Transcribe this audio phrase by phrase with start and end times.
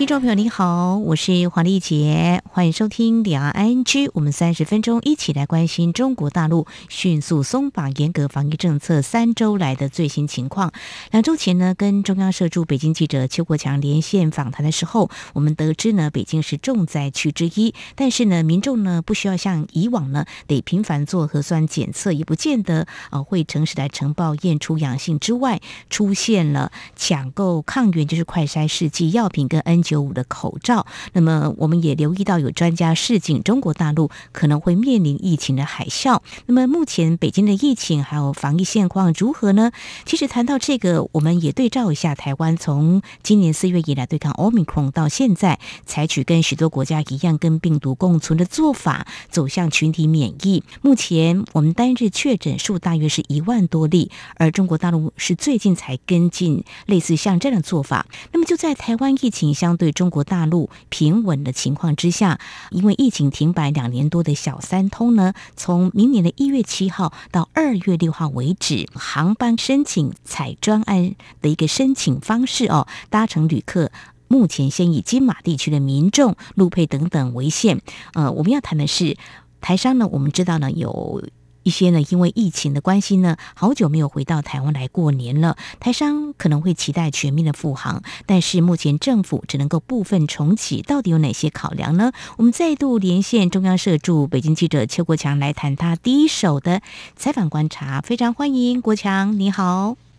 [0.00, 4.10] 听众朋友，你好，我是黄丽杰，欢迎收听两岸 ING。
[4.14, 10.72] 我们三十分钟一起来关心中国大陆迅速松绑严格防疫政策三周来的最新情况。
[11.10, 25.60] 两周前呢，跟中央社驻北京记者邱国强连线访谈的时候，我们得知呢，北京是重灾区之一，但是呢，民众呢不需要像以往呢得频繁做核酸检测，也不见得啊会诚实来呈报验出阳性之外，
[25.90, 36.20] 出现了抢购抗原就是快筛试剂药品跟 NG 九五的口罩，那么我们也留意到有专家示警，中国大陆可能会面临疫情的海啸。
[36.46, 39.72] 那么目前北京的疫情还有防疫现况如何呢？
[40.06, 50.62] 其实谈到这个，我们也对照一下台湾从今年四月以来对抗 Omicron 到现在，采取跟许多国家一样跟病毒共存的做法，走向群体免疫。
[50.82, 58.06] 目前我们单日确诊数大约是一万多例，而中国大陆是最近才跟进类似像这样的做法。
[58.32, 62.38] 那么就在台湾疫情相对中国大陆平稳的情况之下，
[62.70, 73.90] 因为疫情停摆两年多的小三通呢，从明年的一月七号到二月六号为止，航班申请采专案的一个申请方式哦，搭乘旅客
[74.28, 77.80] 目前先以金马地区的民众、陆配等等为限。
[78.12, 79.16] 呃，我们要谈的是
[79.62, 81.24] 台商呢，我们知道呢有。
[81.62, 85.56] 一些呢，因为疫情的关系呢，好久没有回到台湾来过年了。
[85.78, 92.12] 台商可能会期待全面的复航，但是目前政府只能够部分重启，到底有哪些考量呢？
[92.36, 96.80] 我们再度连线中央社驻北京记者邱国强来谈他第一手的
[97.16, 100.09] 采访观察，非常欢迎国强，你好。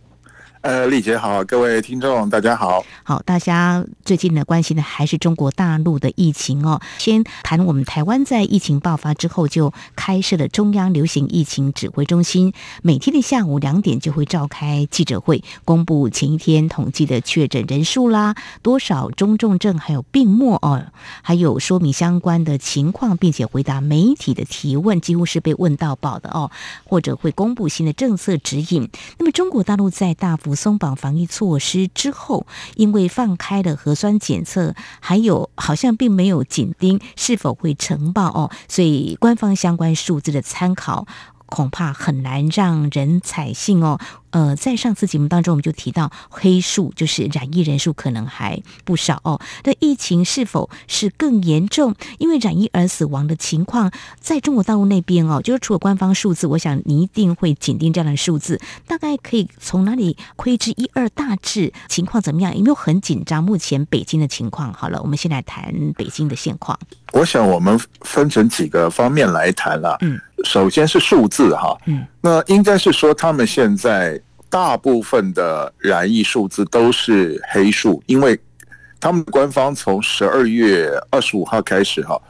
[0.62, 2.86] 呃，丽姐好，各位听众大家好。
[3.04, 6.80] 好，大家最近呢关心的还是中国大陆的疫情哦。
[7.00, 20.86] 先谈我们台湾在疫情爆发之后就开设了中央流行疫情指挥中心，每天的下午两点就会召开记者会，公布前一天统计的确诊人数啦，多少中重症还有病末哦，
[21.24, 26.52] 还有说明相关的情况，并且回答媒体的提问，几乎是被问到饱的哦。
[26.86, 28.88] 或者会公布新的政策指引。
[29.18, 32.46] 那么中国大陆在大幅松绑防疫措施之后，
[32.76, 41.06] 因为放开了核酸检测，还有好像并没有紧盯是否会呈报哦，所以官方相关数字的参考
[41.46, 44.00] 恐怕很难让人采信哦。
[44.32, 49.40] 呃，在上次节目当中，我们就提到黑数，就是染疫人数可能还不少哦。
[49.64, 51.94] 那疫情是否是更严重？
[52.18, 58.60] 因为染疫而死亡的情况，在中国大陆那边哦，就是除了官方数字，我想你一定会紧盯这样的数字。
[58.88, 61.10] 大概可以从哪里窥知一二？
[61.10, 62.56] 大致情况怎么样？
[62.56, 63.44] 有没有很紧张？
[63.44, 66.80] 目前北京的情况，好了，我们先来谈北京的现况。
[67.12, 69.98] 我想我们分成几个方面来谈了。
[70.00, 71.78] 嗯，首先是数字哈。
[71.86, 74.21] 嗯，那应该是说他们现在。
[74.52, 78.38] 大部分的染疫数字都是黑数，因为
[79.00, 82.22] 他们官方从十二月二十五号开始哈，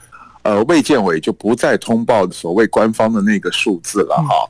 [0.44, 4.48] 呃，卫健委就不再通报所谓官方的那个数字了哈。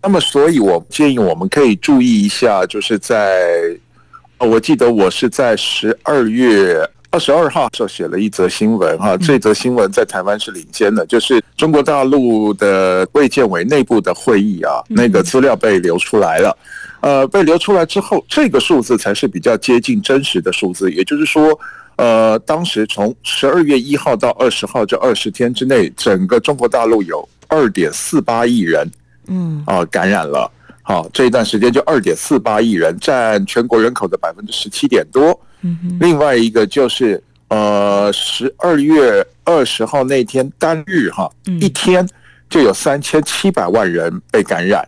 [0.00, 3.36] 那么，所以我建议我们可以注意一下，就是在，
[4.38, 16.56] 我记得我是在十二月二十二号时候写了一则新闻哈，这则新闻在台湾是领先的，就是中国大陆的卫健委内部的会议啊，那个资料被流出来了。
[17.00, 20.90] 呃，被流出来之后，这个数字才是比较接近真实的数字。
[20.90, 21.58] 也就是说，
[21.96, 28.90] 呃，当时从十二月一号到二十号这二十天之内，整个中国大陆有二点四八亿人，
[29.28, 30.50] 嗯，啊，感染了。
[30.82, 35.38] 好，这一段时间就二点四八亿人，占全国人口的百分之十七点多。
[35.60, 35.98] 嗯哼。
[36.00, 42.08] 另外一个就是，呃，十二月二十号那天单日哈，一天
[42.48, 44.82] 就有三千七百万人被感染。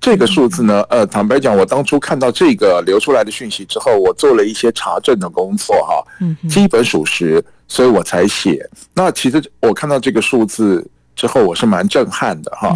[0.00, 6.04] 这个数字呢，呃，坦白讲，我当初看到这个流出来的讯息之后，我做了一些查证的工作，哈，
[6.48, 8.64] 基本属实，所以我才写。
[8.94, 12.74] 那其实我看到这个数字之后，我是蛮震撼的，哈，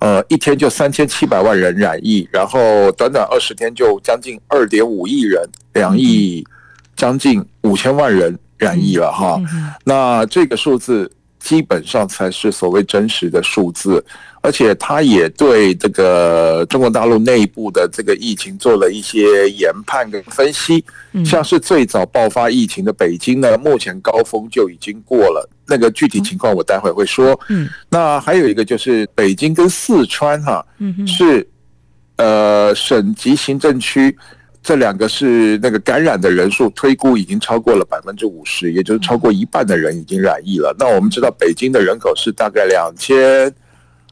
[0.00, 6.42] 呃，一天就三千七百万人染疫，然后短短二十天就将近二点五亿人，两亿
[6.96, 9.38] 将近五千万人染疫了，哈。
[9.84, 11.10] 那这个数字
[11.42, 14.04] 基本上才是所谓真实的数字。
[14.44, 20.84] 而且他也对这个中国大陆内部的这个疫情做了一些研判跟分析，
[21.24, 27.38] 像是最早爆发疫情的北京呢，目前高峰就已经过了，那个具体情况我待会会说。
[27.50, 30.66] 嗯，那还有一个就是北京跟四川哈，
[31.06, 31.46] 是
[32.16, 34.18] 呃省级行政区
[34.62, 40.74] 这两个是那个感染的人数推估已经超过了百分之五十，也就是超过一半的人已经染疫了。
[40.78, 43.52] 那我们知道北京的人口是大概两千。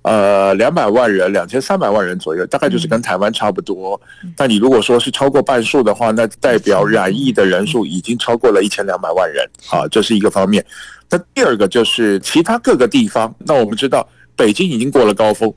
[0.02, 4.00] 呃，两百万人，两千三百万人左右，大概就是跟台湾差不多。
[4.34, 10.64] 但你如果说是超过半数的话，那代表染疫的人数已经超过了一千两百万人啊，这是一个方面。
[11.10, 13.34] 那第二个就是其他各个地方。
[13.40, 15.52] 那我们知道北京已经过了高峰，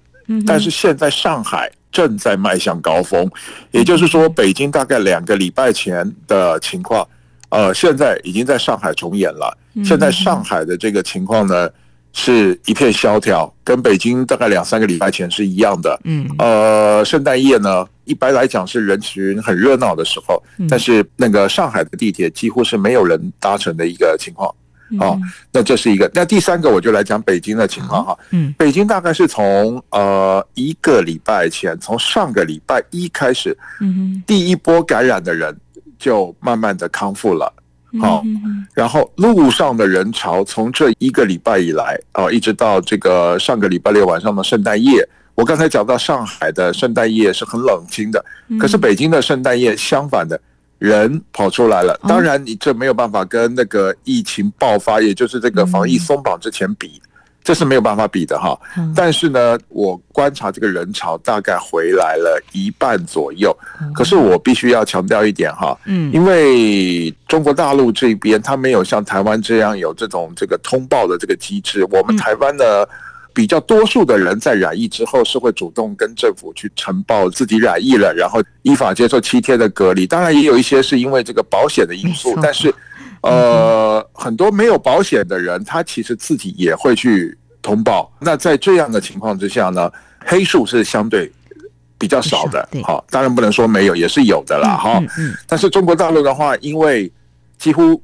[0.45, 3.31] 但是现在上海正在迈向高峰，
[3.71, 7.07] 也就是说，北京大概两个礼拜前的情况，
[7.47, 9.57] 呃，现在已经在上海重演了。
[9.85, 11.69] 现在上海的这个情况呢？
[12.15, 15.99] 是一片萧条，跟北京大概两三个礼拜前是一样的。
[16.03, 24.53] 嗯，呃，圣诞夜呢，一般来讲是人群很热闹的时候，但是那个上海的地铁几乎是没有人搭乘的一个情况。
[24.99, 25.19] 哦，
[25.51, 26.09] 那这是一个。
[26.13, 28.17] 那第三个，我就来讲北京的情况哈。
[28.31, 35.55] 嗯，北京大概是从呃一个礼拜前，从上个礼拜一开始，嗯，第一波感染的人
[35.97, 37.53] 就慢慢的康复了。
[38.01, 38.23] 好，
[38.73, 48.25] 然后路上的人潮从这一个礼拜以来啊，一直到这个上个礼拜六晚上的圣诞夜，我刚才讲到上海的圣诞夜是很冷清的，
[48.59, 50.41] 可是北京的圣诞夜相反的，
[50.83, 51.97] 人跑出来了。
[52.06, 57.01] 当然，你这没有办法跟那个疫情爆发，也就是这个防疫松绑之前比。
[57.41, 58.57] 这是没有办法比的哈，
[58.95, 63.53] 但是呢，我观察这个人潮大概回来了一半左右。
[63.94, 71.86] 可是我必须要强调一点哈，嗯，因为中国大陆这边它没有像台湾这样有这种这个通报的这个机制。
[71.91, 72.88] 我们台湾的
[73.33, 80.06] 比较多数的人在染疫之后是会主动跟政府去呈报自己染疫了，然后依法接受七天的隔离。
[80.06, 82.74] 当然也有一些是因为这个保险的因素，但是。
[83.25, 88.12] 呃，很多没有保险的人，他其实自己也会去通报。
[88.19, 89.89] 那在这样的情况之下呢，
[90.25, 91.31] 黑数是相对
[91.97, 92.68] 比较少的。
[92.83, 94.75] 好，当然不能说没有，也是有的啦。
[94.75, 95.01] 哈，
[95.47, 97.09] 但是中国大陆的话，因为
[97.57, 98.03] 几乎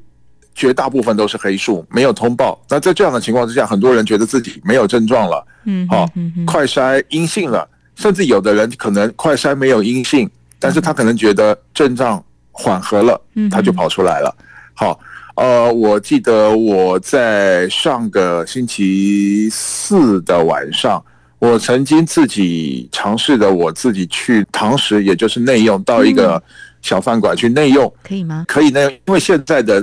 [0.60, 2.62] 绝大部分都是黑数，没有通报。
[2.68, 6.06] 那在这样的情况之下，很多人觉得自己没有症状了，嗯，好，
[6.46, 7.66] 快筛阴性了，
[7.96, 10.30] 甚至有的人可能快筛没有阴性，
[10.60, 12.22] 但是他可能觉得症状
[12.52, 13.20] 缓和了，
[13.50, 14.36] 他就跑出来了。
[14.74, 15.00] 好。
[15.36, 21.02] 呃，我记得我在上个星期四的晚上，
[21.40, 26.44] 我曾经自己尝试着，我自己去堂食，也就是内用，到一个
[26.82, 28.44] 小饭馆去内用，可以吗？
[28.50, 29.80] 可以内用，因为现在的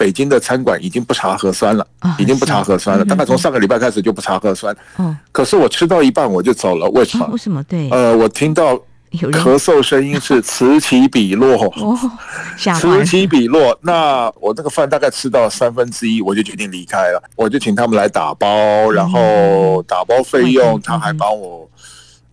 [0.00, 1.86] 北京的餐馆已经不查核酸了，
[2.18, 4.74] 已经不查核酸了，大概从上个礼拜开始就不查核酸。
[4.96, 7.28] 嗯，可是我吃到一半我就走了，为什么？
[7.30, 7.62] 为什么？
[7.64, 8.80] 对，呃，我听到。
[9.12, 11.98] 咳嗽声音是此起彼落， 哦
[12.56, 13.76] 此起彼落。
[13.82, 17.20] 那我那个饭大概吃到三分之一，我就决定离开了。
[17.34, 21.68] 我就请他们来打包，然后打包费用他还帮我，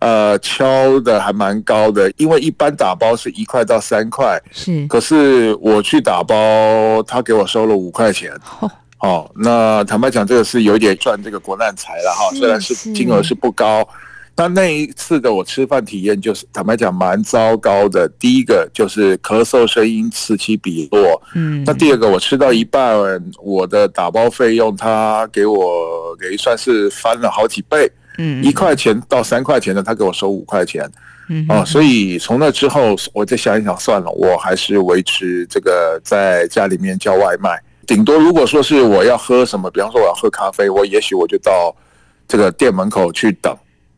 [0.00, 4.86] 呃，敲的还蛮高的，因为一般打包是一块到三块，是。
[4.86, 8.32] 可是我去打包，他给我收了五块钱。
[9.00, 13.86] 哦，那坦白讲，这个是有点赚这个国难财了哈，虽然是金额是不高。
[14.36, 18.08] 那那一次的我吃饭体验就是坦白讲蛮糟糕的。
[18.20, 21.64] 第一个就是咳嗽声音此起彼落，嗯。
[21.66, 22.96] 那第二个我吃到一半，
[23.42, 30.88] 我的打包费用他给我给算是翻了好几倍，嗯，一块钱到三块钱的他给我收五块钱，
[31.28, 37.58] 嗯，哦，所以从那之后我再想一想算了，我还是维持这个在家里面叫外卖。
[37.86, 41.74] 顶多如果说是我要喝什么，比方说我要喝咖啡，我也许我就到
[42.28, 43.56] 这个店门口去等。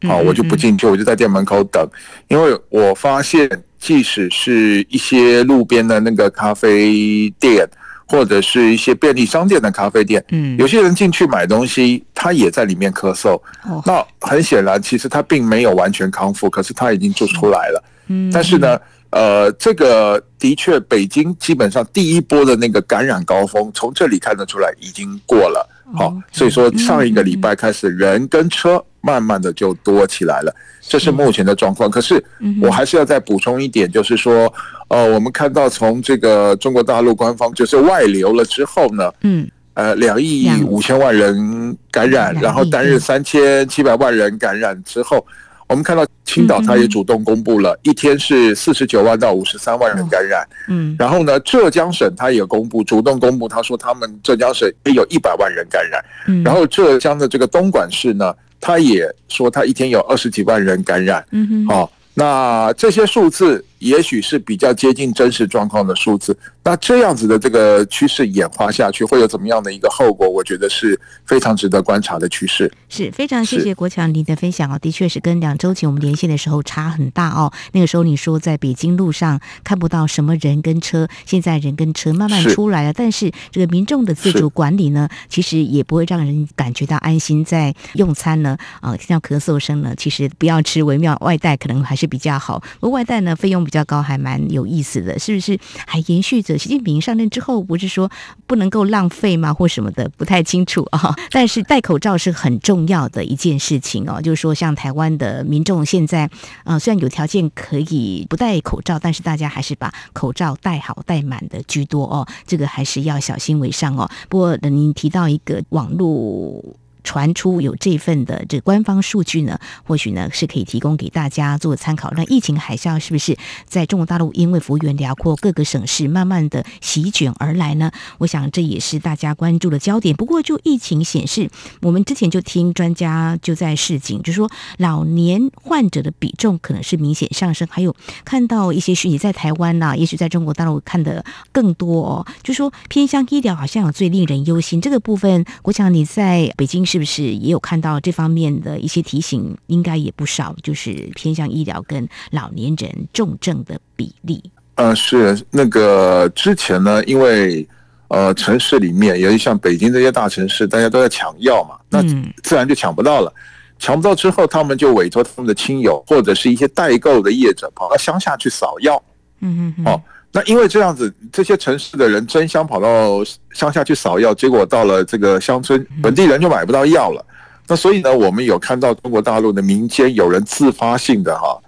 [0.09, 1.87] 啊，我就不进去，我就在店门口等，
[2.29, 3.47] 因为我发现，
[3.79, 7.69] 即使是一些路边的那个咖啡店，
[8.11, 13.41] 或者是一些便利商店的咖啡店，嗯，有些人进去买东西，他也在里面咳嗽。
[13.87, 17.85] 那很显然，其实他并没有完全康复，可是他已经做出来了。
[18.09, 18.77] 嗯，但是呢，
[19.11, 25.65] 呃，这个的确，北京基本上第一波的那个感染高峰，从这里看得出来已经过了。
[25.95, 31.91] 好，所以说上一个礼拜开始，人跟车慢慢的就多起来了，这是目前的状况。
[31.91, 32.23] 可是
[32.63, 34.53] 我还是要再补充一点，就是说，
[34.89, 45.27] 呃，我们看到从这个中国大陆官方就是外流了之后呢，嗯，呃，两亿五千万人感染，然后单日三千七百万人感染之后。
[45.71, 50.47] 我们看到青岛，他也主动公布了一天是四十九万到五十三万人感染。
[50.69, 56.01] 嗯，然后呢，浙江省他也公布，主动公布，他说他们浙江省也有一百万人感染。
[56.29, 61.25] 嗯，然后浙江的这个东莞市呢，他也说他一天有二十几万人感染。
[61.33, 66.35] 嗯哼，好，那这些数字也许是比较接近真实状况的数字。
[66.63, 70.29] 那这样子的这个趋势演化下去，会有怎么样的一个后果？
[70.29, 72.71] 我觉得是非常值得观察的趋势。
[72.89, 77.53] 是非常谢谢国强您的分享哦，的确是跟两周前我们连线的时候差很大哦。
[77.73, 87.43] 那个时候你说在北京路上看不到什么人跟车，现在人跟车慢慢出来了，但是这个民众的自主管理呢，其实也不会让人感觉到安心。
[87.43, 92.63] 在用餐呢，啊，听到咳嗽声呢，其实不要吃为妙，外带可能还是比较好。
[92.79, 95.57] 不过外带呢，费用比较高，还蛮有意思的，是不是？
[95.87, 98.11] 还延续着习近平上任之后，不是说
[98.49, 99.55] 不能够浪费吗？
[99.55, 101.15] 或什么的，不太清楚啊。
[101.31, 104.21] 但是戴口罩是很重要的一件事情哦。
[104.21, 106.29] 就是说，像台湾的民众现在，
[106.65, 112.27] 啊，虽然有条件可以不戴口罩，但是大家还是把口罩戴好、戴满的居多哦。
[112.45, 114.11] 这个还是要小心为上哦。
[114.29, 116.61] 不过，您提到一个网络。
[117.05, 122.13] 传出有这份的这官方数据呢，或许呢是可以提供给大家做参考。
[122.17, 127.93] 那疫情海啸是不是在中国大陆因为幅员辽阔，各个省市慢慢的席卷而来呢？
[128.19, 130.15] 我想这也是大家关注的焦点。
[130.15, 131.49] 不过就疫情显示，
[131.81, 137.67] 我们之前就听专家就在示警，就说老年患者的比重可能是明显上升。
[137.71, 145.45] 还有看到一些讯息在台湾呐、也许在中国大陆看的更多哦，就说偏向医疗好像有最令人忧心这个部分。
[145.63, 146.81] 我想你在北京。
[146.91, 149.57] 是不是也有看到这方面的一些提醒？
[149.69, 154.43] 应该也不少，就是偏向医疗跟老年人重症的比例。
[154.75, 157.65] 呃，是那个之前呢，因为
[158.09, 162.03] 呃城市里面，尤其像北京这些大城市，大家都在抢药嘛，那
[162.43, 163.33] 自然就抢不到了。
[163.79, 169.01] 抢不到之后，他们就委托他们的亲友或者是一些代购的业者跑到乡下去扫药。
[169.39, 170.03] 嗯嗯，哦。
[170.33, 173.19] 那因为这样子，这些城市的人争相跑到
[173.53, 177.25] 乡下去扫药，结果到了这个乡村，本地人就买不到药了。
[177.67, 181.61] 那所以呢，我们有看到中国大陆的民间有人自发性的哈，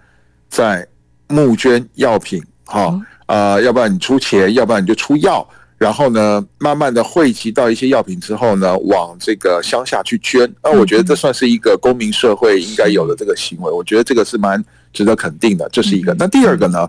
[0.49, 0.87] 在
[1.27, 5.45] 募捐药品哈，啊，要不然你出钱，要不然你就出药，
[5.77, 10.49] 然后呢，慢慢的汇集到一些药品之后呢，往这个乡下去捐。
[10.63, 16.15] 那我觉得这算是一个公民社会应该有的这个行为，我觉得这个是蛮值得肯定的，这是一个。
[16.17, 16.89] 那第二个呢？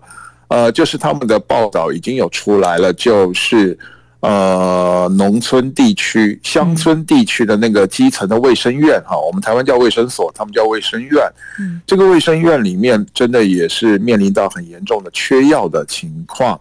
[0.54, 3.76] 呃，就是他们的报道已经有出来了，就是
[4.20, 11.24] 呃，农村地区、乡村地区的那个基层的卫生院哈，我们台湾叫卫生所，他们叫卫生院。
[11.60, 16.60] 嗯，这个卫生院里面真的也是面临到很严重的缺药的情况，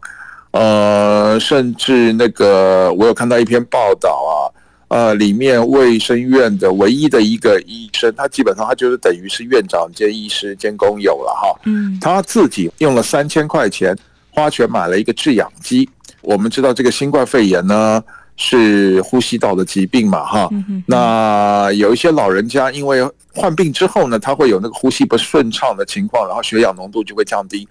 [0.52, 4.48] 呃，甚至那个我有看到一篇报道啊。
[4.92, 11.58] 呃，里面卫生院的唯一的一个医生，他基本上他就是等于是院长兼医师兼工友了哈。
[11.64, 13.96] 嗯，他自己用了三千块钱
[14.28, 15.88] 花钱买了一个制氧机。
[16.20, 18.04] 我们知道这个新冠肺炎呢
[18.36, 20.50] 是呼吸道的疾病嘛哈。
[20.86, 27.66] 那有一些老人家因为患病之后呢，他会有那个呼吸不顺畅的情况，然后血氧浓度就会降低。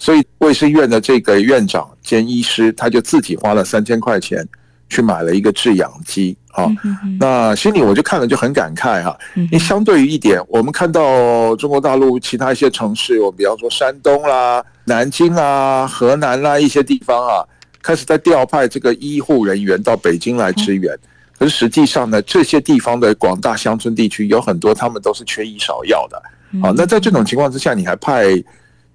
[0.00, 4.44] 所以卫生院的这个院长兼医师，他就自己花了三千块钱
[4.88, 6.36] 去买了一个制氧机。
[6.48, 6.72] 好，
[7.20, 17.44] 那心里我就看了就很感慨哈，因为相对于一点，我们看到中国大陆其他一些城市，我比方说山东啦、南京啦、河南啦一些地方啊，
[17.82, 20.98] 开始在调派这个医护人员到北京来支援，
[21.38, 26.22] 可是实际上呢，这些地方的广大乡村地区有很多，他们都是缺医少药的。
[26.62, 28.42] 好，那在这种情况之下，你还派？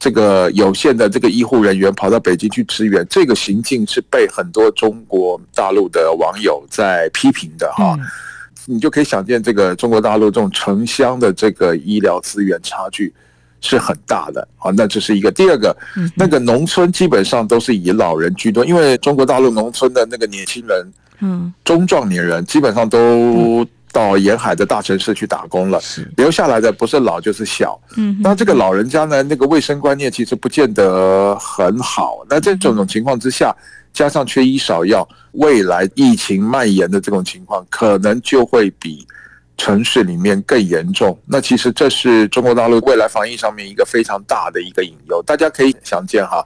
[0.01, 7.95] 这个有限的这个医护人员跑到北京去支援，这个行径是被很多中国大陆的网友在批评的哈。
[8.65, 13.13] 你就可以想见，这个中国大陆这种城乡的这个医疗资源差距
[13.59, 14.71] 是很大的啊。
[14.75, 15.29] 那这是一个。
[15.29, 15.77] 第二个，
[16.15, 23.63] 那个农村基本上都是以老人居多，因为中国大陆农村的那个年轻人，嗯，中壮年人基本上都。
[23.91, 25.79] 到沿海的大城市去打工了，
[26.17, 27.79] 留下来的不是老就是小。
[27.97, 32.25] 嗯，那这个老人家呢，那个卫生观念其实不见得很好。
[32.29, 33.55] 那在这种种情况之下，
[33.93, 39.05] 加上缺医少药，未来疫情蔓延的这种情况，可能就会比
[39.57, 41.17] 城市里面更严重。
[41.25, 45.21] 那其实这是中国大陆未来防疫上面一个非常大的一个隐忧。
[45.23, 46.45] 大家可以想见哈，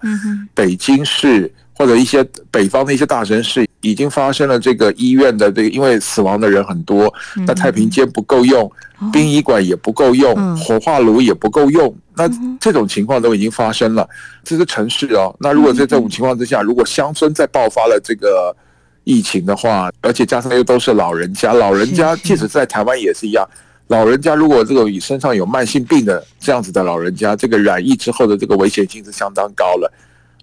[0.53, 1.53] 北京市。
[1.77, 7.13] 或者一些北方的一些大城市已经发生了这个医院的这个，因为死亡的人很多，
[7.45, 8.71] 那太平间不够用，
[9.11, 12.29] 殡仪馆也不够用，火化炉也不够用，那
[12.59, 14.07] 这种情况都已经发生了。
[14.43, 18.55] 这是城市哦，那如果在这种情况之下，如果乡村再爆发了这个
[19.03, 23.47] 疫情的话，而且加上又都是老人家，老人家即使在台湾也是一样，
[23.87, 29.91] 老人家如果这个身上有慢性病的这样子的老人家，这个染疫之后的这个危险性是相当高了。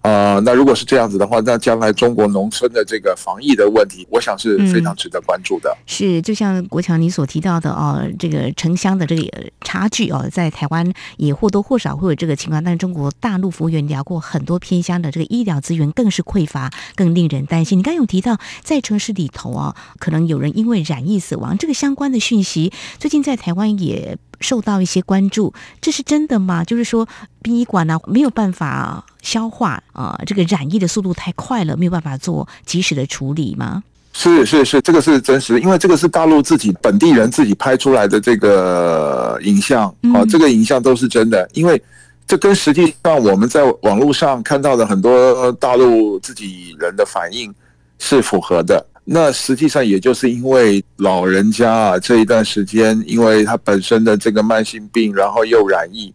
[0.02, 5.70] 呃，那如果是这样子的话，那将来中国农村的这个防疫的问题，我想是非常值得关注的。
[5.70, 9.22] 嗯、是，就像国强你所提到的哦，这个城乡的这个
[9.60, 12.64] 差距哦，在台湾也或多或少会有这个情况。
[12.64, 17.78] 但是中国大陆服务员聊过很多偏乡的这个医疗资源更是匮乏，更令人担心。
[17.78, 26.64] 你刚有提到在城市里头啊，可能有人因为染疫死亡，这个相关的讯息，最近在台湾也受到一些关注，这是真的吗？
[26.64, 27.06] 就是说
[27.40, 29.06] 殡仪馆呢没有办法。
[29.22, 33.82] 消化啊、呃，这个染疫的速度太快了，没有办法做及时的处理吗？
[34.12, 41.82] 是是是，这个是真实的，因为这个是大陆自己本地人自己拍出来的这个影像，啊、这个影像都是真的，因为
[42.26, 47.50] 这跟实际上我们在网络上看到的很多大陆自己人的反应
[47.98, 48.84] 是符合的。
[49.04, 56.12] 那实际上也就是因为老人家啊这一段时间，因为他本身的这个慢性病，然后又染疫。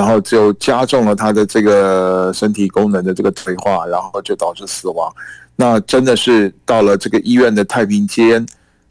[0.00, 5.12] 然后就加重了他的这个身体功能的这个退化，然后就导致死亡。
[5.56, 8.46] 那真的是到了这个医院的太平间，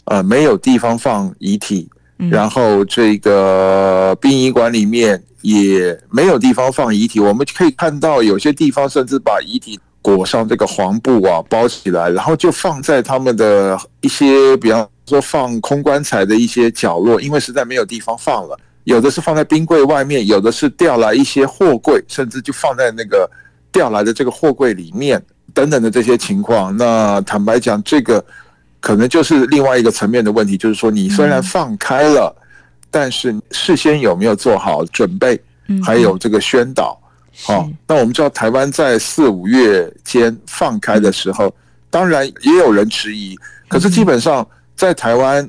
[0.05, 1.89] 呃，没有地方放遗体，
[2.29, 7.19] 然后这个殡仪馆里面也没有地方放遗体。
[7.19, 18.55] 我们可以看到有些地方甚至把遗体裹上这个黄布啊，包起来，然后就放在他们的一些，比方说放空棺材的一些角落，因为实在没有地方放了。
[18.89, 23.29] 有的是放在冰柜外面，有的是调来一些货柜，甚至就放在那个
[23.71, 26.75] 调来的这个货柜里面，等等的这些情况。
[26.75, 28.23] 那坦白讲，这个
[28.79, 32.35] 可能就是另外一个层面的问题，就是说你虽然放开了，
[32.89, 35.39] 但是事先有没有做好准备，
[35.83, 36.99] 还有这个宣导。
[37.43, 41.53] 好，那我们知道台湾在四五月间放开的时候，
[41.91, 45.47] 当然也有人质疑，可是基本上在台湾。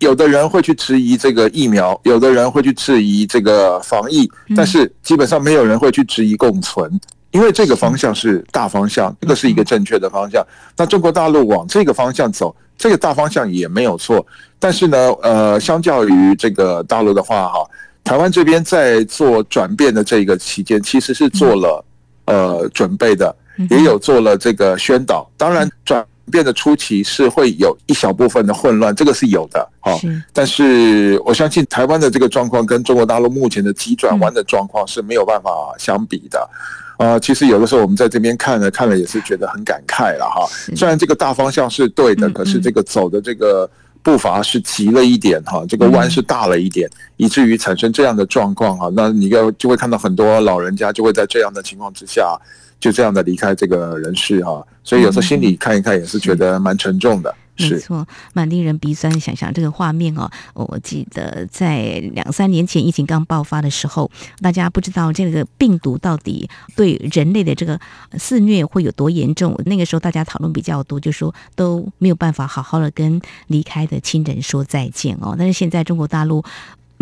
[0.00, 6.90] 有的人会去质疑这个疫苗，有的人会去质疑这个防疫，但是基本上没有人会去质疑共存，
[7.30, 10.44] 因为这个方向是大方向，这个是一个正确的方向。
[10.74, 14.26] 那中国大陆往这个方向走，这个大方向也没有错。
[14.58, 17.58] 但是呢，呃，相较于这个大陆的话，哈，
[18.02, 21.84] 台湾这边在做转变的这个期间，其实是做了
[22.24, 23.36] 呃准备的，
[23.68, 25.30] 也有做了这个宣导。
[25.36, 26.02] 当然转。
[26.30, 29.92] 变的初期是会有一小部分的混乱，这个是有的，哈，
[30.32, 36.48] 但是我相信台湾的这个状况跟中国大陆目前的急转弯的状况是没有办法相比的，
[36.96, 40.48] 啊，其实有的时候我们在这边看了看了也是觉得很感慨了哈。
[40.76, 43.68] 虽然这个大方向是对的，可是这个走的这个
[44.02, 48.88] 步伐是急了一点哈，这个弯是大了一点，以至于产生这样的状况哈。
[48.94, 52.38] 那你要就会看到很多老人家就会在这样的情况之下。
[52.80, 57.32] 就这样的离开这个人世哈，所以有时候心里看一看也是觉得蛮沉重的。
[57.56, 59.20] 是，没错，蛮令人鼻酸。
[59.20, 67.78] 想想这个画面哦，我记得在两三年前疫情刚爆发的时候，大家不知道这个病毒到底对人类的这个
[68.18, 69.54] 肆虐会有多严重。
[69.66, 75.36] 那个时候大家讨论比较多，就说都没有办法好好的跟离开的亲人说再见哦。
[75.36, 76.42] 但是现在中国大陆。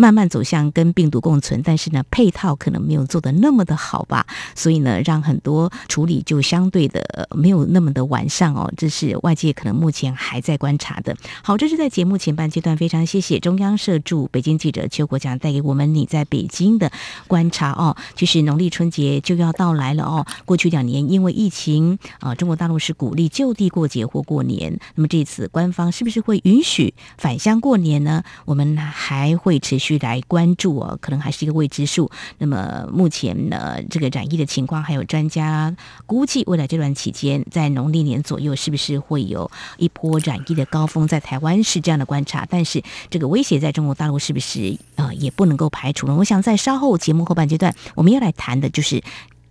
[0.01, 11.13] 慢慢走向跟病毒共存，但是呢，配套可能没有做的那么的好吧，所以呢，让很多处理就相对的没有那么的完善哦，这是外界可能目前还在观察的。
[11.43, 16.89] 好，这是在节目前半阶段，非常谢谢中央社驻北京记者邱国强带给我们你在北京的
[17.27, 17.97] 观察哦。
[18.15, 28.23] 就是农历春节就要到来了哦，过去两年因为疫情啊，中国大陆是鼓励就地过节或过年，那么这次官方是不是会允许返乡过年呢？
[28.45, 29.88] 我们还会持续。
[29.89, 32.11] 去来关注哦，可能还是一个未知数。
[32.37, 35.75] 那么目前呢，这个染疫的情况，还有专家
[36.05, 41.07] 估计未来这段期间，在农历年左右，是不是会有一波染疫的高峰？
[41.07, 46.15] 在台湾是这样的观察，但是这个威胁在中国大陆是不是呃也不能够排除呢？
[46.15, 49.01] 我想在稍后节目后半阶段，我们要来谈的就是。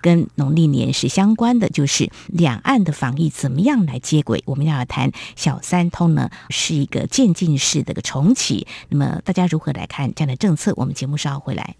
[0.00, 4.42] 跟农历年是相关的，就是两岸的防疫怎么样来接轨？
[4.46, 8.66] 我们要谈小三通呢，是一个渐进式的个重启。
[8.88, 10.72] 那么大家如何来看这样的政策？
[10.76, 11.76] 我们节目稍后回来。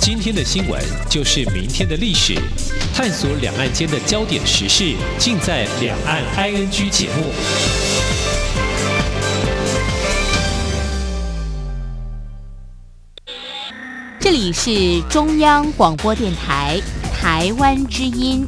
[0.00, 2.34] 今天的新闻就是明天的历史，
[2.94, 8.29] 探索两岸间的焦点时事，尽在《两岸 ING》节目。
[14.32, 16.80] 这里是中央广播电台
[17.12, 18.46] 台湾之音。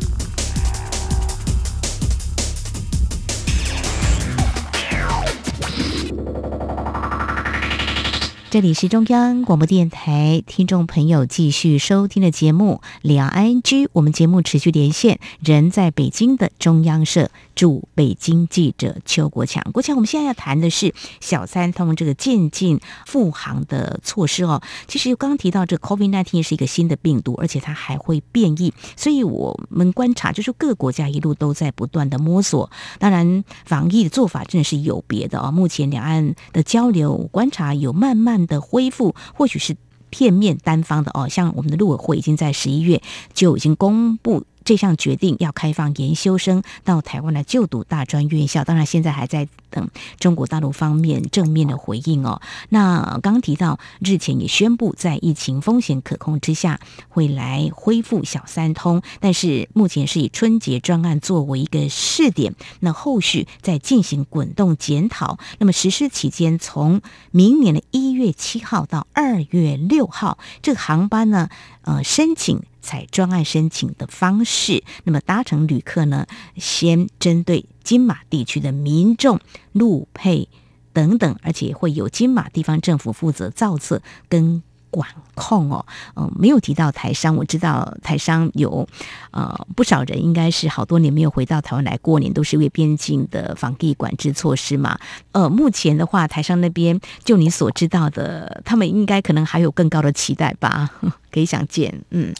[8.52, 13.62] 这里是中央广播电台听众朋友继续收听的节目《两岸 ING》，
[13.94, 19.64] 我们节目持续连线，人在北京的中央社驻北京记者邱国强。
[19.72, 24.60] 国强，我们现在要谈的是小三通这个渐进复航的措施哦。
[24.86, 32.70] 其实刚刚提到这 COVID-19 是一个新的病毒，而且它还会变异，所以我们观察就是各国家一路都在不断的摸索。
[32.98, 35.50] 当然，防疫的做法真的是有别的哦。
[35.50, 39.76] 目前两岸的交流观察有慢慢的恢复，或许是
[40.10, 43.00] 片面单方的哦，像我们的陆委会已经在十一月
[43.32, 44.44] 就已经公布。
[44.64, 52.40] 这项决定要开放研修生到台湾来就读大专院校，当然现在还在等中国大陆方面正面的回应哦。
[52.68, 65.38] 那刚提到日前也宣布，在疫情风险可控之下，会来恢复小三通，但是目前是以春节专案作为一个试点，那后续再进行滚动检讨。
[65.58, 71.48] 那么实施期间从明年的一月七号到二月六号，这个航班呢，
[71.82, 72.62] 呃，申请。
[72.82, 79.40] 采专案申请的方式，那么搭乘旅客呢，先针对金马地区的民众
[79.72, 80.48] 路配
[80.92, 85.86] 等等，而且会有金马地方政府负责造册跟管控哦。
[86.16, 88.86] 嗯、没有提到台商，我知道台商有
[89.30, 94.98] 呃不少人应该是好多年没有回到台湾来过年，都是因为边境的防疫管制措施嘛。
[95.30, 100.90] 呃，目前的话，台商那边就你所知道的，他们应该可能还有更高的期待吧？
[101.32, 102.34] 可以想见，嗯。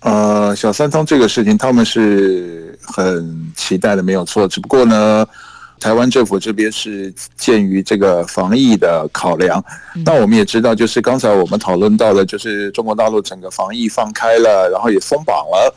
[0.00, 4.48] 呃，小三通这个事情，他们是很期待的，没有错。
[4.48, 5.26] 只不过呢，
[5.78, 9.62] 台湾政府这边是鉴于这个防疫的考量，
[10.04, 15.74] 那我们也知道，就是刚才我们讨论到的，就是中国大陆整个防疫放开了，然后也松绑了，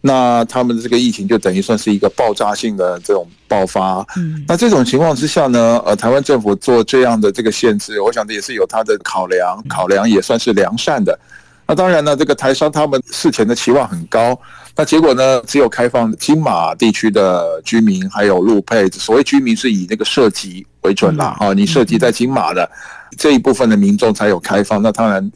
[0.00, 4.06] 那他们的这个疫情就等于算是一个爆炸性的这种爆发。
[4.46, 11.18] 那这种情况之下呢，呃，台湾政府做这样的这个限制，我想这也是有他的考量，考量也算是良善的。
[11.66, 14.38] 那当然呢，这个台商他们事前的期望很高，
[14.76, 22.70] 那结果呢，只有开放金马地区的居民还有陆配，所谓居民是以那个涉及为准啦，啊，你涉及在金马的
[23.16, 25.30] 这一部分的民众才有开放，那当然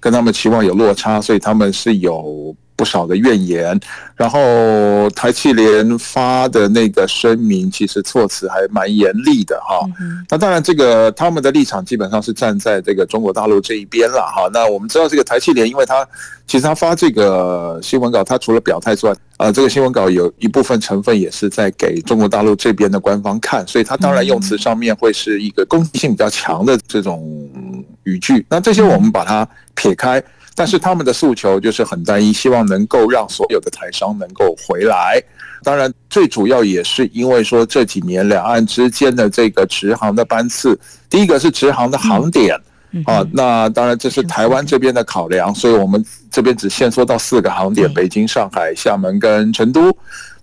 [0.00, 2.54] 跟他们期望有落差，所以他们是有。
[2.76, 3.78] 不少的怨言，
[4.16, 9.86] 然后台气联发的那个声明，其实措辞还蛮严厉的哈。
[10.28, 14.48] 那当然，这个他们的立场基本上是站在这个中国大陆这一边了哈。
[14.52, 16.06] 那我们知道，这个台气联，因为他
[16.46, 27.48] 其实他发这个新闻稿，他除了表态之外，呃，这个新闻稿有一部分成分也是在给中国大陆这边的官方看，所以他当然用词上面会是一个攻击性比较强的这种
[28.02, 28.44] 语句。
[28.48, 30.22] 那这些我们把它撇开。
[30.56, 35.20] 但是他们的诉求就是很单一，希望能够让所有的台商能够回来。
[35.62, 40.78] 当然，最主要也是因为说这几年两岸之间的这个直航的班次，
[41.10, 42.54] 第一个是直航的航点
[43.06, 49.96] 啊，那当然这是台湾这边的考量，所以我们这边只限缩到四个航点：北京、上海、厦门跟成都。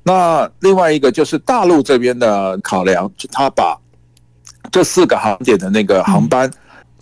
[0.03, 3.77] 那另外一个就是大陆这边的考量，就他把
[4.71, 6.51] 这四个航点的那个航班。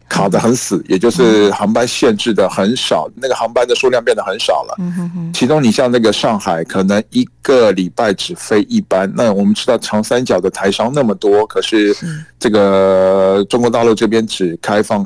[0.09, 4.75] 卡得很死，也就是航班限制的很少，那个航班的数量变得很少了。
[5.33, 9.09] 其中你像那个上海，可能一个礼拜只飞一班。
[9.15, 11.95] 那我们知道长三角的台商那么多，可是
[12.39, 15.05] 这个中国大陆这边只开放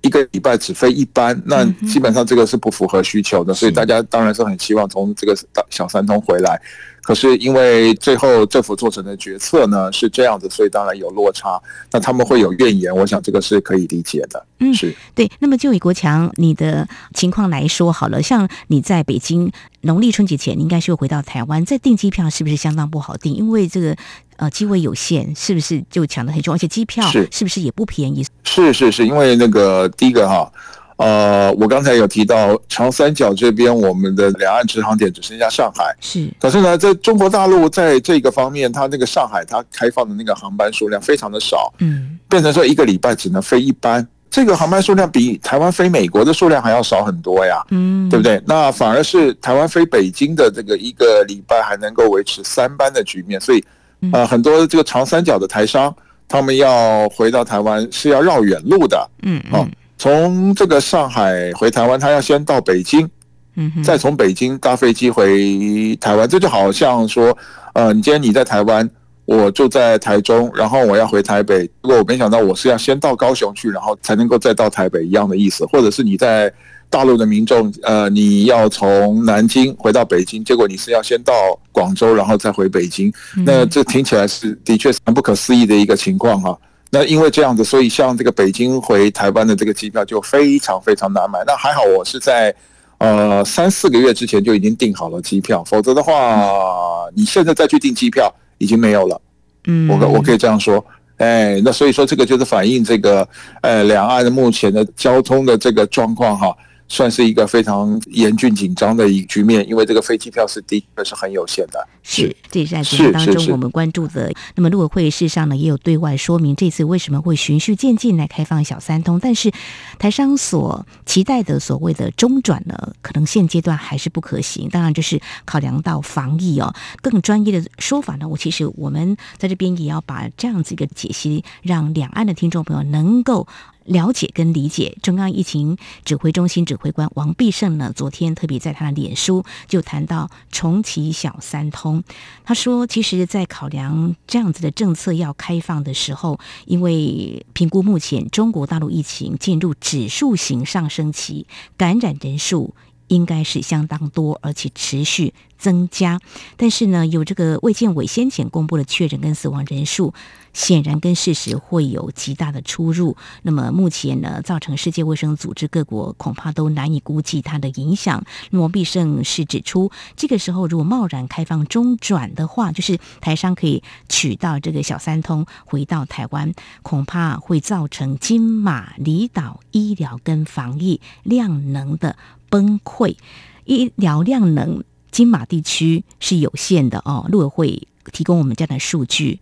[0.00, 3.52] 一个礼拜只飞一班，那基本上这个是不符合需求的。
[3.52, 5.36] 所以大家当然是很希望从这个
[5.68, 6.60] 小三通回来。
[7.04, 11.60] 可是因为最后政府做成的决策呢是这样子，所以当然有落差，
[11.92, 14.46] 那他们会有怨言，我想这个是可以理解的。
[14.60, 15.30] 嗯，是对。
[15.38, 23.34] 那么就以国强你的情况来说好了，像你在北京农历春节前，你应该是会回到台湾，在订机票是不是相当不好订？
[23.34, 23.94] 因为这个
[24.36, 26.54] 呃机位有限，是不是就抢得很重？
[26.54, 28.24] 而且机票是不是也不便宜？
[28.44, 30.50] 是是是，因为那个第一个哈。
[30.96, 35.94] 呃，我刚才有提到长三角这边，我们的两岸直航点只剩下上海。
[36.00, 48.40] 是，可是呢，在中国大陆在这个方面，它那个上海它开放的那个航班数量非常的少，嗯，变成说一个礼拜只能飞一班，这个航班数量比台湾飞美国的数量还要少很多呀，嗯，对不对？
[48.46, 53.64] 那反而是台湾飞北京的这个一个礼拜还能够维持三班的局面，所以
[54.12, 55.92] 呃，很多这个长三角的台商，
[56.28, 59.66] 他们要回到台湾是要绕远路的，嗯，哦。
[59.96, 63.08] 从这个上海回台湾，他要先到北京，
[63.56, 66.28] 嗯，再从北京搭飞机回台湾。
[66.28, 67.36] 这就好像说，
[67.74, 68.88] 呃，你今天你在台湾，
[69.24, 71.70] 我住在台中，然后我要回台北。
[71.82, 75.64] 如果我没想到我是要先到高雄去，然后才能够再到台北一样的意思。
[75.66, 76.52] 或者是你在
[76.90, 81.32] 大陆的民众，呃，你要从南京回到北京，结果你是要先到
[81.72, 83.12] 广州，然后再回北京。
[83.46, 86.58] 那这听起来是的确是很不可思议的一个情况哈。
[86.90, 91.42] 那因为这样子，所以像这个北京回台湾的这个机票就非常非常难买。
[91.46, 92.54] 那还好，我是在
[92.98, 99.20] 呃三四个月之前就已经订好了机票，否则的话，你现在再去订机票已经没有了。
[99.66, 100.84] 嗯，我我可以这样说，
[101.16, 103.28] 哎，那所以说这个就是反映这个
[103.62, 106.54] 呃两岸的目前的交通的这个状况哈。
[106.88, 111.88] 算是一个非常严峻紧张的一个局面，因为这个飞机票是的确是很有限的。
[112.02, 114.32] 是，这也是在节目当中我们关注的。
[114.54, 119.52] 那么陆委会事实上呢，也有对外说明，这次为什么会循序渐进来开放小三通，但是。
[119.98, 124.10] 台商所期待的所谓的中转呢，可能现阶段还是。
[124.14, 124.68] 不可行。
[124.68, 125.20] 当然，就是。
[125.44, 126.72] 考量到防疫哦。
[127.00, 133.48] 更专业的说法呢，我其实我们在这边也要把这样子一个解析，让两岸的听众朋友能够。
[133.84, 142.02] 了解跟理解，中央疫情指挥中心指挥官王必胜呢，昨天特别在他的脸书就谈到重启小三通。
[142.44, 152.74] 他说，其实，在考量这样子的政策要开放的时候，因为评估目前中国大陆疫情进入指数型上升期，感染人数。
[153.14, 156.20] 应该是相当多，而且持续增加。
[156.56, 160.12] 但是呢，有这个卫健委先前公布的确诊跟死亡人数，
[160.52, 163.16] 显然跟事实会有极大的出入。
[163.42, 168.24] 那么目前呢，造成世界卫生组织各国恐怕都难以估计它的影响。
[168.50, 182.16] 罗必胜是指出，这个时候如果贸然开放中转的话，就是台商可以取到这个小三通回到台湾，恐怕会造成金马离岛医疗跟防疫量能的。
[182.54, 183.16] 崩溃，
[183.64, 187.26] 医疗量能金马地区是有限的哦。
[187.28, 189.40] 陆委会提供我们这样的数据，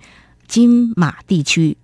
[0.48, 1.76] 金马地区。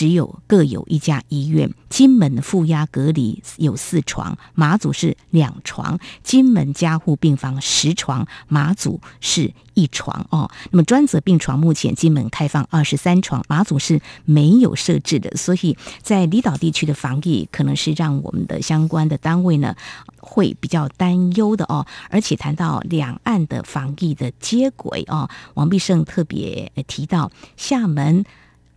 [0.00, 10.50] 只有各有一家医院，金门的负压隔离有四床，马祖是两床；金门加护病房十床，马祖是一床哦。
[10.70, 19.76] 那么专责病床目前金门开放二十三床，马祖是没有设置的，所以在离岛地区的防疫可能是让我们的相关的单位呢
[20.16, 21.86] 会比较担忧的哦。
[22.08, 28.24] 而且谈到两岸的防疫的接轨哦，王必胜特别提到厦门。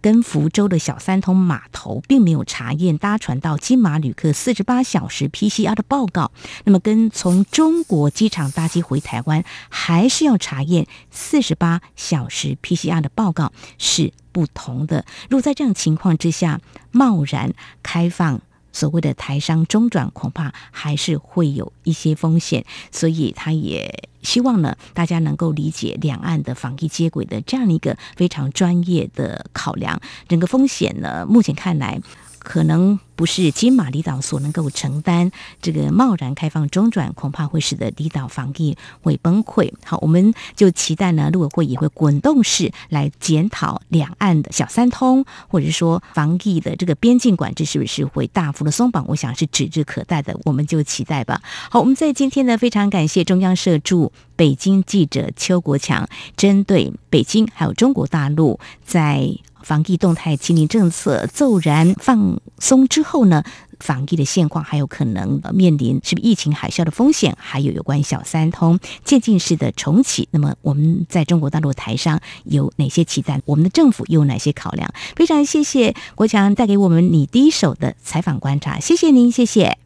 [0.03, 6.33] 跟福州的小三通码头并没有查验搭船到金马旅客四十八小时 PCR 的报告，
[6.65, 15.05] 那么跟从中国机场搭机回台湾还是要查验四十八小时 PCR 的报告是不同的。
[15.29, 16.59] 如果在这样情况之下
[16.91, 18.41] 贸然开放。
[18.73, 30.01] 所谓的台商中转，恐怕还是会有一些风险，所以他也希望呢，大家能够理解两岸的防疫接轨的这样一个非常专业的考量。
[30.27, 32.01] 整个风险呢，目前看来。
[32.43, 39.71] 可能不是金马离岛所能够承担，这个贸然开放中转，恐怕会使得离岛防疫会崩溃。
[39.85, 49.05] 好，我们就期待呢，陆委会也会滚动式来检讨两岸的小三通，或者说防疫的这个边境管制是不是会大幅的松绑？
[49.07, 51.41] 我想是指日可待的，我们就期待吧。
[51.69, 59.29] 好，我们在今天呢，非常感谢中央社驻北京记者邱国强，针对北京还有中国大陆在。
[59.63, 63.43] 防疫动态清零政策骤然放松之后呢，
[63.79, 73.41] 防疫的现况还有可能面临是不是疫情海啸的风险，还有有关小三通渐进式的重启，那么我们在中国大陆台商有哪些期待？
[73.45, 74.93] 我们的政府又有哪些考量？
[75.15, 79.77] 非常谢谢国强带给我们你第一手的采访观察，谢谢您，谢谢，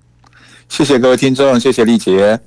[0.68, 2.47] 谢谢各位听众，谢谢丽姐。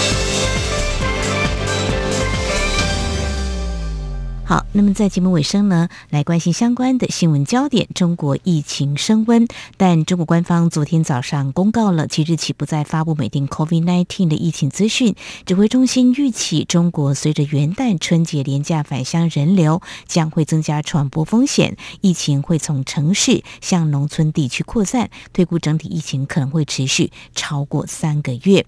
[4.51, 7.87] 好，那么在节目尾声呢，来关心相关的新闻焦点。
[7.95, 15.15] 中国疫情升温，但中国官方昨天早上公告了，即日起不再发布每天 COVID-19 的疫情资讯。
[15.45, 28.65] 指挥中心预期，中国随着元旦、春节连假返乡人流将会增加传播风险，疫情会从城市向农村地区扩散，推估整体疫情可能会持续超过三个月。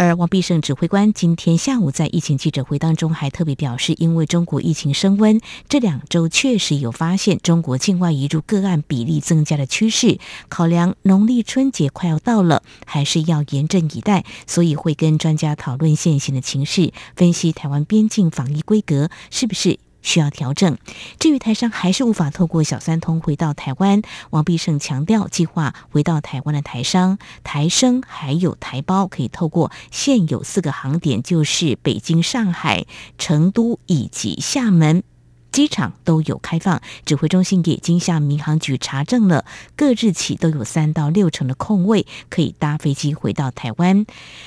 [0.00, 10.18] 而王必胜指挥官今天下午在疫情记者会当中还特别表示，因为中国疫情升温，这两周确实有发现中国境外移入个案比例增加的趋势。
[10.48, 19.78] 考量农历春节快要到了，还是要严阵以待，所以会跟专家讨论现行的情势，分析台湾边境防疫规格是不是。
[20.02, 20.78] 需要调整。
[21.18, 32.86] 至于台商还是无法透过小三通回到台湾，王必胜强调，计划回到台湾的台商、台生还有台胞，可以透过现有四个航点，就是北京、上海、
[33.18, 35.02] 成都以及厦门。
[35.52, 39.44] 机场都有开放，指挥中心也已经向民航局查证了，
[39.76, 44.06] 各日起都有三到六成的空位可以搭飞机回到台湾。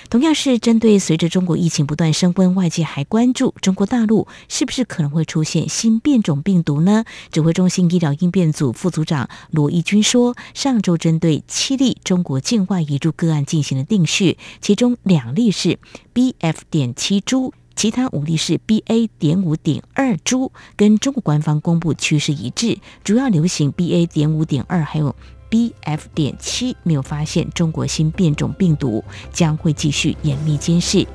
[0.09, 7.03] 同样是针对随着中国疫情不断升温，外界还关注中国大陆是不是可能会出现新变种病毒呢？
[7.31, 15.79] 指挥中心医疗应变组副组长罗义军说，上周针对七例中国境外移入个案进行了定序，其中两例是
[16.13, 16.55] BF.
[16.69, 17.53] 点七株。
[17.75, 19.09] 其他五例是 BA.
[19.19, 24.05] 点五点二株，跟中国官方公布趋势一致，主要流行 BA.
[24.07, 25.15] 点五点二，还有
[25.49, 25.99] BF.
[26.13, 31.05] 点七，没有发现中国新变种病毒，将会继续严密监视。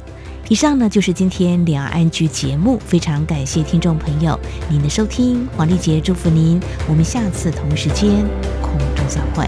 [0.49, 4.39] 以上呢就是今天两岸 ING 节目，非常感谢听众朋友
[4.71, 8.27] 您的收听，黄丽杰祝福您，我们下次同时间
[8.63, 9.47] 空中再会。